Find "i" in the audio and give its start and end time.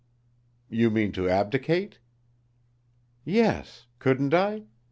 4.33-4.63